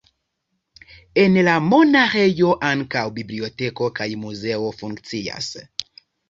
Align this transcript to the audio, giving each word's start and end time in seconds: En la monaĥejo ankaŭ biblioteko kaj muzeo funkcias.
En 1.23 1.35
la 1.47 1.53
monaĥejo 1.65 2.53
ankaŭ 2.69 3.03
biblioteko 3.19 3.91
kaj 4.01 4.09
muzeo 4.23 4.73
funkcias. 4.81 5.53